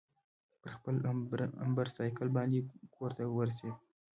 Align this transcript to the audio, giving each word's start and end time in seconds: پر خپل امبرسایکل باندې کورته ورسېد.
پر 0.61 0.69
خپل 0.77 0.95
امبرسایکل 1.65 2.27
باندې 2.37 2.59
کورته 2.95 3.23
ورسېد. 3.27 3.75